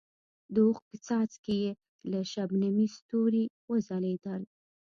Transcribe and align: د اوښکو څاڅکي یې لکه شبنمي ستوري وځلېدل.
د 0.53 0.55
اوښکو 0.65 0.95
څاڅکي 1.05 1.55
یې 1.63 1.71
لکه 2.11 2.29
شبنمي 2.33 2.87
ستوري 2.97 3.43
وځلېدل. 3.69 4.41